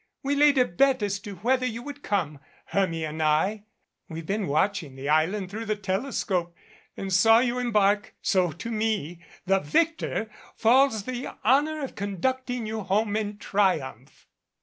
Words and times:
We 0.23 0.33
laid 0.33 0.57
a 0.57 0.65
bet 0.65 1.03
as 1.03 1.19
to 1.19 1.35
whether 1.35 1.63
you 1.63 1.83
would 1.83 2.01
come, 2.01 2.39
Hermia 2.65 3.09
and 3.09 3.21
I. 3.21 3.65
We've 4.09 4.25
been 4.25 4.47
watching 4.47 4.95
the 4.95 5.07
island 5.09 5.51
through 5.51 5.65
the 5.67 5.75
telescope, 5.75 6.55
and 6.97 7.13
saw 7.13 7.37
you 7.37 7.59
embark 7.59 8.15
so 8.19 8.51
to 8.51 8.71
me 8.71 9.23
the 9.45 9.59
victor, 9.59 10.31
falls 10.55 11.03
the 11.03 11.37
honor 11.43 11.83
of 11.83 11.93
conducting 11.93 12.65
you 12.65 12.81
home 12.81 13.15
in 13.15 13.37
triumph." 13.37 14.25